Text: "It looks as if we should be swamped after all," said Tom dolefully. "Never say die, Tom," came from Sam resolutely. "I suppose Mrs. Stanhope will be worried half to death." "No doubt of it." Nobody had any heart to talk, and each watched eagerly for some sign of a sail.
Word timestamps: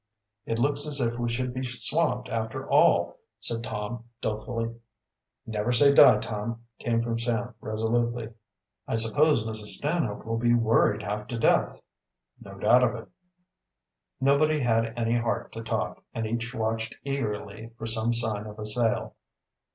"It 0.47 0.57
looks 0.57 0.87
as 0.87 0.99
if 0.99 1.19
we 1.19 1.29
should 1.29 1.53
be 1.53 1.61
swamped 1.63 2.27
after 2.27 2.67
all," 2.67 3.19
said 3.39 3.63
Tom 3.63 4.05
dolefully. 4.19 4.73
"Never 5.45 5.71
say 5.71 5.93
die, 5.93 6.17
Tom," 6.17 6.63
came 6.79 7.03
from 7.03 7.19
Sam 7.19 7.53
resolutely. 7.61 8.33
"I 8.87 8.95
suppose 8.95 9.43
Mrs. 9.43 9.75
Stanhope 9.77 10.25
will 10.25 10.39
be 10.39 10.55
worried 10.55 11.03
half 11.03 11.27
to 11.27 11.37
death." 11.37 11.81
"No 12.41 12.57
doubt 12.57 12.81
of 12.83 12.95
it." 12.95 13.09
Nobody 14.19 14.59
had 14.61 14.91
any 14.97 15.19
heart 15.19 15.51
to 15.51 15.61
talk, 15.61 16.01
and 16.15 16.25
each 16.25 16.51
watched 16.51 16.95
eagerly 17.03 17.69
for 17.77 17.85
some 17.85 18.11
sign 18.11 18.47
of 18.47 18.57
a 18.57 18.65
sail. 18.65 19.13